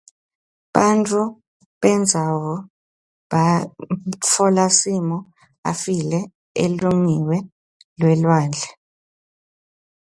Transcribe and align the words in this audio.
Bantfu 0.73 1.21
bendzawo 1.81 2.53
bamtfola 3.31 4.65
Simo 4.79 5.17
afile 5.71 6.19
elugwini 6.63 7.37
lwelwandle. 7.99 8.67